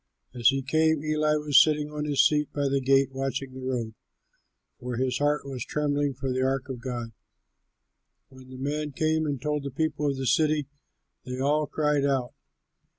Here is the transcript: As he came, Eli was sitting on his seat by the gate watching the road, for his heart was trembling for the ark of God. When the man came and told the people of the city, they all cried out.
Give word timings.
As 0.33 0.47
he 0.49 0.63
came, 0.63 1.03
Eli 1.05 1.35
was 1.35 1.61
sitting 1.61 1.91
on 1.91 2.05
his 2.05 2.25
seat 2.25 2.51
by 2.51 2.67
the 2.67 2.81
gate 2.81 3.11
watching 3.11 3.53
the 3.53 3.61
road, 3.61 3.93
for 4.79 4.95
his 4.97 5.19
heart 5.19 5.45
was 5.45 5.63
trembling 5.63 6.15
for 6.15 6.31
the 6.33 6.41
ark 6.41 6.69
of 6.69 6.81
God. 6.81 7.11
When 8.29 8.49
the 8.49 8.57
man 8.57 8.93
came 8.93 9.27
and 9.27 9.39
told 9.39 9.61
the 9.61 9.69
people 9.69 10.09
of 10.09 10.17
the 10.17 10.25
city, 10.25 10.65
they 11.23 11.37
all 11.39 11.67
cried 11.67 12.03
out. 12.03 12.33